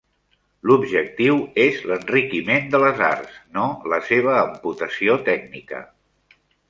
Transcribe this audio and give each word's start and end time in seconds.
L'objectiu 0.69 1.35
és 1.65 1.83
l'enriquiment 1.91 2.65
de 2.75 2.81
les 2.85 3.03
arts, 3.09 3.35
no 3.59 3.67
la 3.95 4.01
seva 4.09 4.33
amputació 4.41 5.19
tècnica. 5.29 5.83